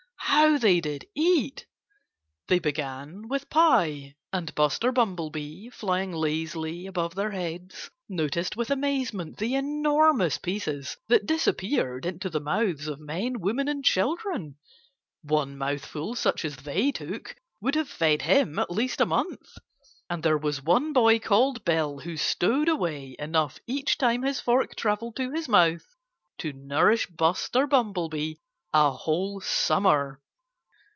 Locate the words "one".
15.21-15.57, 20.63-20.93